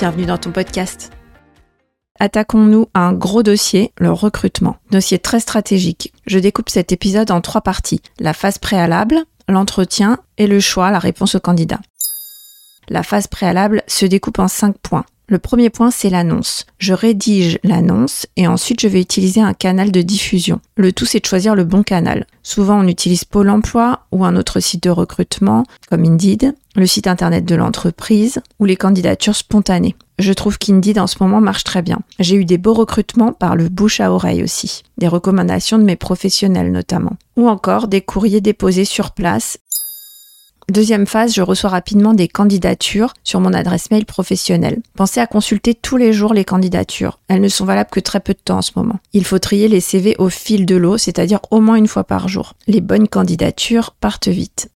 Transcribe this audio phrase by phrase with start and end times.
[0.00, 1.10] Bienvenue dans ton podcast.
[2.18, 4.78] Attaquons-nous à un gros dossier, le recrutement.
[4.90, 6.14] Dossier très stratégique.
[6.26, 8.00] Je découpe cet épisode en trois parties.
[8.18, 11.80] La phase préalable, l'entretien et le choix, la réponse au candidat.
[12.88, 15.04] La phase préalable se découpe en cinq points.
[15.30, 16.66] Le premier point, c'est l'annonce.
[16.78, 20.60] Je rédige l'annonce et ensuite je vais utiliser un canal de diffusion.
[20.76, 22.26] Le tout, c'est de choisir le bon canal.
[22.42, 27.06] Souvent, on utilise Pôle emploi ou un autre site de recrutement comme Indeed, le site
[27.06, 29.94] internet de l'entreprise ou les candidatures spontanées.
[30.18, 32.00] Je trouve qu'Indeed en ce moment marche très bien.
[32.18, 35.96] J'ai eu des beaux recrutements par le bouche à oreille aussi, des recommandations de mes
[35.96, 39.58] professionnels notamment, ou encore des courriers déposés sur place
[40.70, 44.80] Deuxième phase, je reçois rapidement des candidatures sur mon adresse mail professionnelle.
[44.94, 47.18] Pensez à consulter tous les jours les candidatures.
[47.26, 49.00] Elles ne sont valables que très peu de temps en ce moment.
[49.12, 52.28] Il faut trier les CV au fil de l'eau, c'est-à-dire au moins une fois par
[52.28, 52.54] jour.
[52.68, 54.68] Les bonnes candidatures partent vite.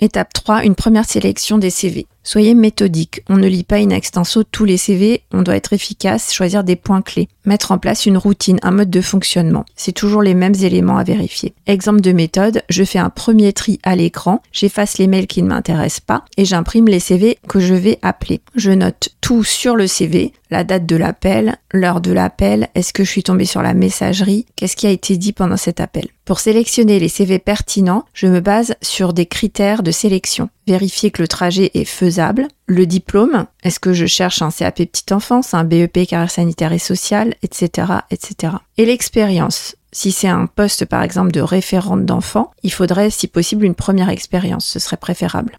[0.00, 2.08] Étape 3, une première sélection des CV.
[2.28, 3.22] Soyez méthodique.
[3.30, 6.76] On ne lit pas in extenso tous les CV, on doit être efficace, choisir des
[6.76, 9.64] points clés, mettre en place une routine, un mode de fonctionnement.
[9.76, 11.54] C'est toujours les mêmes éléments à vérifier.
[11.66, 15.48] Exemple de méthode, je fais un premier tri à l'écran, j'efface les mails qui ne
[15.48, 18.42] m'intéressent pas et j'imprime les CV que je vais appeler.
[18.54, 23.04] Je note tout sur le CV, la date de l'appel, l'heure de l'appel, est-ce que
[23.04, 26.08] je suis tombé sur la messagerie, qu'est-ce qui a été dit pendant cet appel.
[26.26, 30.50] Pour sélectionner les CV pertinents, je me base sur des critères de sélection.
[30.68, 35.12] Vérifier que le trajet est faisable, le diplôme, est-ce que je cherche un CAP petite
[35.12, 38.52] enfance, un BEP carrière sanitaire et sociale, etc., etc.
[38.76, 39.76] Et l'expérience.
[39.92, 44.10] Si c'est un poste par exemple de référente d'enfant, il faudrait si possible une première
[44.10, 45.56] expérience, ce serait préférable.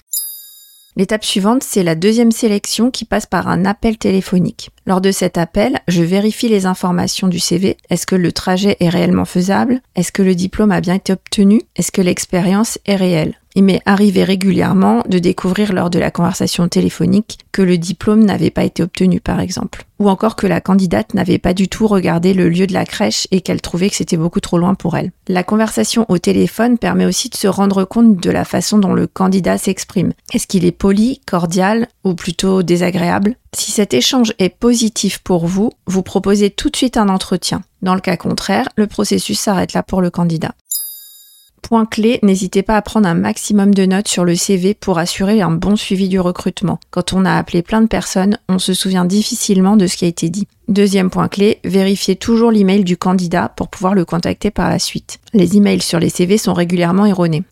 [0.96, 4.70] L'étape suivante, c'est la deuxième sélection qui passe par un appel téléphonique.
[4.86, 7.78] Lors de cet appel, je vérifie les informations du CV.
[7.90, 9.82] Est-ce que le trajet est réellement faisable?
[9.96, 11.64] Est-ce que le diplôme a bien été obtenu?
[11.76, 13.40] Est-ce que l'expérience est réelle?
[13.60, 18.64] Il m'est régulièrement de découvrir lors de la conversation téléphonique que le diplôme n'avait pas
[18.64, 22.48] été obtenu par exemple, ou encore que la candidate n'avait pas du tout regardé le
[22.48, 25.12] lieu de la crèche et qu'elle trouvait que c'était beaucoup trop loin pour elle.
[25.28, 29.08] La conversation au téléphone permet aussi de se rendre compte de la façon dont le
[29.08, 30.14] candidat s'exprime.
[30.32, 33.36] Est-ce qu'il est poli, cordial ou plutôt désagréable?
[33.54, 37.62] Si cet échange est positif pour vous, vous proposez tout de suite un entretien.
[37.82, 40.54] Dans le cas contraire, le processus s'arrête là pour le candidat.
[41.70, 45.40] Point clé, n'hésitez pas à prendre un maximum de notes sur le CV pour assurer
[45.40, 46.80] un bon suivi du recrutement.
[46.90, 50.08] Quand on a appelé plein de personnes, on se souvient difficilement de ce qui a
[50.08, 50.48] été dit.
[50.68, 55.20] Deuxième point clé, vérifiez toujours l'email du candidat pour pouvoir le contacter par la suite.
[55.36, 57.44] Les emails sur les CV sont régulièrement erronés.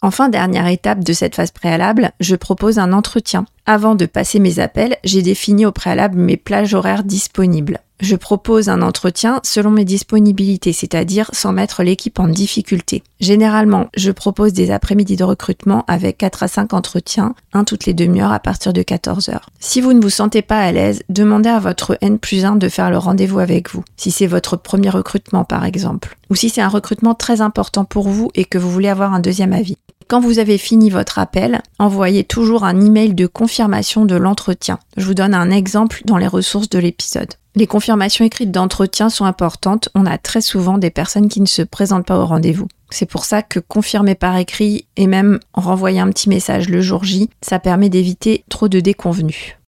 [0.00, 3.44] Enfin, dernière étape de cette phase préalable, je propose un entretien.
[3.66, 8.68] Avant de passer mes appels, j'ai défini au préalable mes plages horaires disponibles je propose
[8.68, 13.02] un entretien selon mes disponibilités, c'est-à-dire sans mettre l'équipe en difficulté.
[13.20, 17.94] Généralement, je propose des après-midi de recrutement avec 4 à 5 entretiens, un toutes les
[17.94, 19.50] demi-heures à partir de 14 heures.
[19.58, 22.68] Si vous ne vous sentez pas à l'aise, demandez à votre N plus 1 de
[22.68, 26.62] faire le rendez-vous avec vous, si c'est votre premier recrutement par exemple, ou si c'est
[26.62, 29.76] un recrutement très important pour vous et que vous voulez avoir un deuxième avis.
[30.10, 34.80] Quand vous avez fini votre appel, envoyez toujours un email de confirmation de l'entretien.
[34.96, 37.34] Je vous donne un exemple dans les ressources de l'épisode.
[37.54, 39.88] Les confirmations écrites d'entretien sont importantes.
[39.94, 42.66] On a très souvent des personnes qui ne se présentent pas au rendez-vous.
[42.90, 47.04] C'est pour ça que confirmer par écrit et même renvoyer un petit message le jour
[47.04, 49.58] J, ça permet d'éviter trop de déconvenus.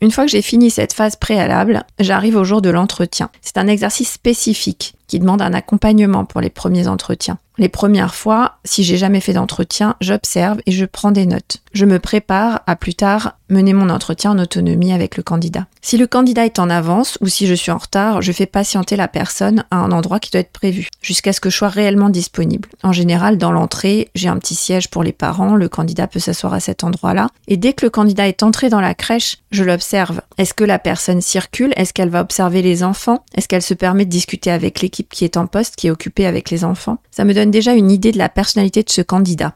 [0.00, 3.28] Une fois que j'ai fini cette phase préalable, j'arrive au jour de l'entretien.
[3.42, 7.36] C'est un exercice spécifique qui demande un accompagnement pour les premiers entretiens.
[7.58, 11.58] Les premières fois, si j'ai jamais fait d'entretien, j'observe et je prends des notes.
[11.74, 15.66] Je me prépare à plus tard mener mon entretien en autonomie avec le candidat.
[15.82, 18.96] Si le candidat est en avance ou si je suis en retard, je fais patienter
[18.96, 22.08] la personne à un endroit qui doit être prévu, jusqu'à ce que je sois réellement
[22.08, 22.70] disponible.
[22.82, 26.54] En général, dans l'entrée, j'ai un petit siège pour les parents, le candidat peut s'asseoir
[26.54, 30.22] à cet endroit-là, et dès que le candidat est entré dans la crèche, je l'observe.
[30.38, 31.72] Est-ce que la personne circule?
[31.76, 33.24] Est-ce qu'elle va observer les enfants?
[33.34, 36.26] Est-ce qu'elle se permet de discuter avec l'équipe qui est en poste, qui est occupée
[36.26, 36.98] avec les enfants?
[37.10, 39.54] Ça me donne déjà une idée de la personnalité de ce candidat.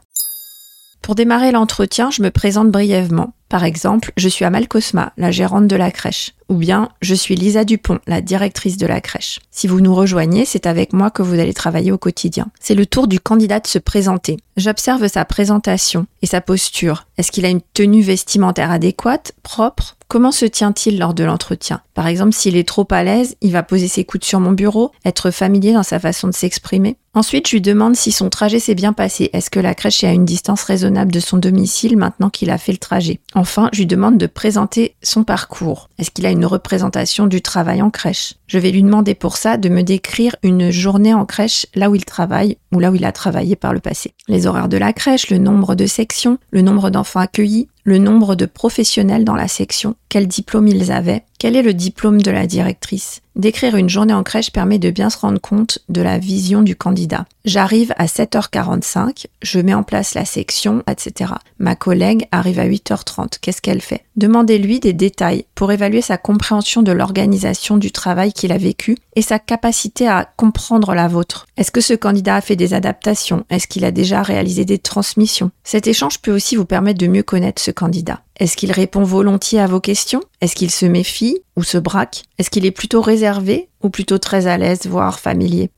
[1.01, 3.33] Pour démarrer l'entretien, je me présente brièvement.
[3.49, 6.33] Par exemple, je suis Amal Cosma, la gérante de la crèche.
[6.49, 9.39] Ou bien, je suis Lisa Dupont, la directrice de la crèche.
[9.51, 12.47] Si vous nous rejoignez, c'est avec moi que vous allez travailler au quotidien.
[12.59, 14.35] C'est le tour du candidat de se présenter.
[14.57, 17.05] J'observe sa présentation et sa posture.
[17.17, 21.81] Est-ce qu'il a une tenue vestimentaire adéquate, propre Comment se tient-il lors de l'entretien?
[21.93, 24.91] Par exemple, s'il est trop à l'aise, il va poser ses coudes sur mon bureau,
[25.03, 26.95] être familier dans sa façon de s'exprimer.
[27.13, 29.31] Ensuite, je lui demande si son trajet s'est bien passé.
[29.33, 32.59] Est-ce que la crèche est à une distance raisonnable de son domicile maintenant qu'il a
[32.59, 33.19] fait le trajet?
[33.33, 35.89] Enfin, je lui demande de présenter son parcours.
[35.97, 38.35] Est-ce qu'il a une représentation du travail en crèche?
[38.45, 41.95] Je vais lui demander pour ça de me décrire une journée en crèche là où
[41.95, 44.13] il travaille ou là où il a travaillé par le passé.
[44.27, 48.35] Les horaires de la crèche, le nombre de sections, le nombre d'enfants accueillis, le nombre
[48.35, 52.47] de professionnels dans la section, quel diplôme ils avaient, quel est le diplôme de la
[52.47, 56.63] directrice, D'écrire une journée en crèche permet de bien se rendre compte de la vision
[56.63, 57.27] du candidat.
[57.45, 61.33] J'arrive à 7h45, je mets en place la section, etc.
[61.59, 63.37] Ma collègue arrive à 8h30.
[63.39, 64.03] Qu'est-ce qu'elle fait?
[64.15, 69.21] Demandez-lui des détails pour évaluer sa compréhension de l'organisation du travail qu'il a vécu et
[69.21, 71.45] sa capacité à comprendre la vôtre.
[71.57, 73.45] Est-ce que ce candidat a fait des adaptations?
[73.51, 75.51] Est-ce qu'il a déjà réalisé des transmissions?
[75.63, 78.21] Cet échange peut aussi vous permettre de mieux connaître ce candidat.
[78.39, 80.21] Est-ce qu'il répond volontiers à vos questions?
[80.41, 82.23] Est-ce qu'il se méfie ou se braque?
[82.37, 85.71] Est-ce qu'il est plutôt réservé ou plutôt très à l'aise, voire familier?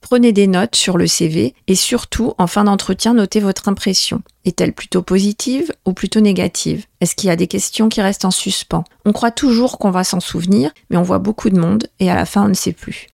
[0.00, 4.22] Prenez des notes sur le CV et surtout, en fin d'entretien, notez votre impression.
[4.44, 6.84] Est-elle plutôt positive ou plutôt négative?
[7.00, 8.84] Est-ce qu'il y a des questions qui restent en suspens?
[9.04, 12.14] On croit toujours qu'on va s'en souvenir, mais on voit beaucoup de monde et à
[12.14, 13.08] la fin on ne sait plus.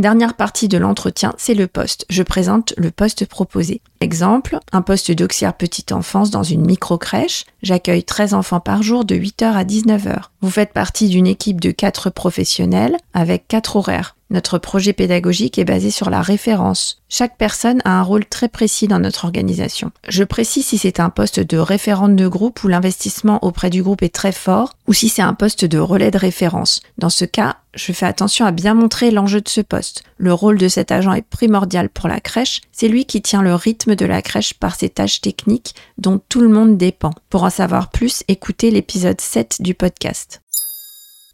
[0.00, 2.06] Dernière partie de l'entretien, c'est le poste.
[2.08, 3.82] Je présente le poste proposé.
[4.00, 7.44] Exemple, un poste d'auxiliaire petite enfance dans une micro-crèche.
[7.62, 10.22] J'accueille 13 enfants par jour de 8h à 19h.
[10.40, 14.16] Vous faites partie d'une équipe de 4 professionnels avec 4 horaires.
[14.30, 17.02] Notre projet pédagogique est basé sur la référence.
[17.08, 19.90] Chaque personne a un rôle très précis dans notre organisation.
[20.08, 24.02] Je précise si c'est un poste de référente de groupe où l'investissement auprès du groupe
[24.02, 26.80] est très fort ou si c'est un poste de relais de référence.
[26.96, 30.04] Dans ce cas, je fais attention à bien montrer l'enjeu de ce poste.
[30.16, 32.60] Le rôle de cet agent est primordial pour la crèche.
[32.70, 36.40] C'est lui qui tient le rythme de la crèche par ses tâches techniques dont tout
[36.40, 37.12] le monde dépend.
[37.30, 40.40] Pour en savoir plus, écoutez l'épisode 7 du podcast.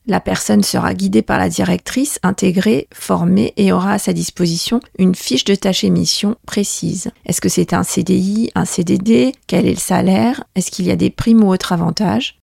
[0.08, 5.16] La personne sera guidée par la directrice, intégrée, formée et aura à sa disposition une
[5.16, 5.92] fiche de tâche et
[6.46, 7.10] précise.
[7.24, 10.44] Est-ce que c'est un CDI, un CDD Quel est le salaire?
[10.54, 12.38] Est-ce qu'il y a des primes ou autres avantages?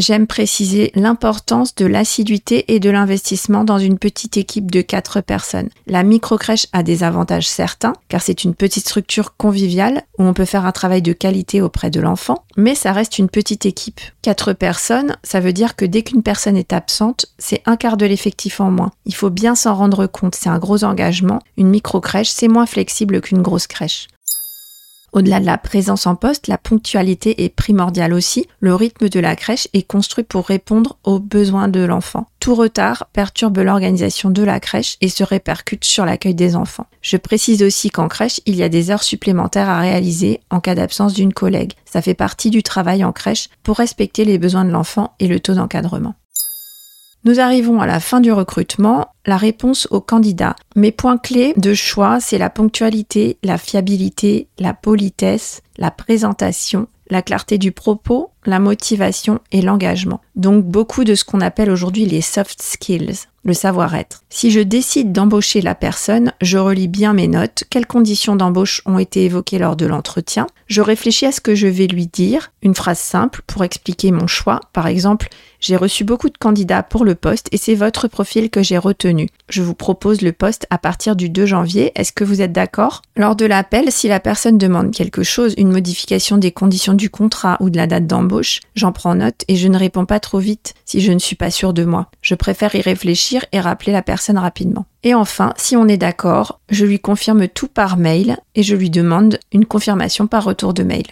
[0.00, 5.68] J'aime préciser l'importance de l'assiduité et de l'investissement dans une petite équipe de 4 personnes.
[5.86, 10.44] La microcrèche a des avantages certains, car c'est une petite structure conviviale où on peut
[10.44, 14.00] faire un travail de qualité auprès de l'enfant, mais ça reste une petite équipe.
[14.22, 18.06] 4 personnes, ça veut dire que dès qu'une personne est absente, c'est un quart de
[18.06, 18.92] l'effectif en moins.
[19.04, 21.40] Il faut bien s'en rendre compte, c'est un gros engagement.
[21.56, 24.08] Une microcrèche, c'est moins flexible qu'une grosse crèche.
[25.12, 28.46] Au-delà de la présence en poste, la ponctualité est primordiale aussi.
[28.60, 32.26] Le rythme de la crèche est construit pour répondre aux besoins de l'enfant.
[32.38, 36.86] Tout retard perturbe l'organisation de la crèche et se répercute sur l'accueil des enfants.
[37.02, 40.74] Je précise aussi qu'en crèche, il y a des heures supplémentaires à réaliser en cas
[40.74, 41.72] d'absence d'une collègue.
[41.84, 45.40] Ça fait partie du travail en crèche pour respecter les besoins de l'enfant et le
[45.40, 46.14] taux d'encadrement.
[47.24, 50.56] Nous arrivons à la fin du recrutement, la réponse au candidat.
[50.74, 57.20] Mes points clés de choix, c'est la ponctualité, la fiabilité, la politesse, la présentation, la
[57.20, 60.22] clarté du propos, la motivation et l'engagement.
[60.34, 64.22] Donc beaucoup de ce qu'on appelle aujourd'hui les soft skills, le savoir-être.
[64.28, 68.98] Si je décide d'embaucher la personne, je relis bien mes notes, quelles conditions d'embauche ont
[68.98, 72.74] été évoquées lors de l'entretien, je réfléchis à ce que je vais lui dire, une
[72.74, 75.28] phrase simple pour expliquer mon choix, par exemple,
[75.60, 79.28] j'ai reçu beaucoup de candidats pour le poste et c'est votre profil que j'ai retenu.
[79.50, 81.92] Je vous propose le poste à partir du 2 janvier.
[81.96, 83.02] Est-ce que vous êtes d'accord?
[83.14, 87.58] Lors de l'appel, si la personne demande quelque chose, une modification des conditions du contrat
[87.60, 90.74] ou de la date d'embauche, j'en prends note et je ne réponds pas trop vite
[90.86, 92.10] si je ne suis pas sûre de moi.
[92.22, 92.80] Je préfère y
[93.52, 94.86] et rappeler la personne rapidement.
[95.02, 98.90] Et enfin, si on est d'accord, je lui confirme tout par mail et je lui
[98.90, 101.04] demande une confirmation par retour de mail.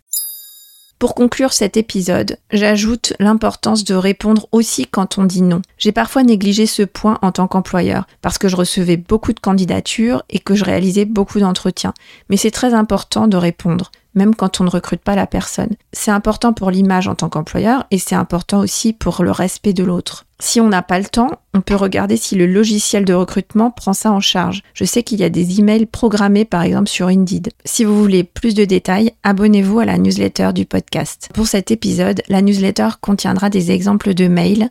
[0.99, 5.63] Pour conclure cet épisode, j'ajoute l'importance de répondre aussi quand on dit non.
[5.79, 10.25] J'ai parfois négligé ce point en tant qu'employeur parce que je recevais beaucoup de candidatures
[10.29, 11.95] et que je réalisais beaucoup d'entretiens.
[12.31, 15.77] Mais c'est très important de répondre même quand on ne recrute pas la personne.
[15.93, 19.85] C'est important pour l'image en tant qu'employeur et c'est important aussi pour le respect de
[19.85, 20.25] l'autre.
[20.41, 23.93] Si on n'a pas le temps, on peut regarder si le logiciel de recrutement prend
[23.93, 24.63] ça en charge.
[24.73, 27.51] Je sais qu'il y a des emails programmés par exemple sur Indeed.
[27.65, 31.29] Si vous voulez plus de détails, abonnez-vous à la newsletter du podcast.
[31.35, 34.69] Pour cet épisode, la newsletter contiendra des exemples de mails.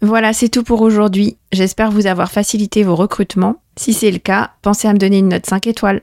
[0.00, 1.36] Voilà, c'est tout pour aujourd'hui.
[1.52, 3.56] J'espère vous avoir facilité vos recrutements.
[3.76, 6.02] Si c'est le cas, pensez à me donner une note 5 étoiles.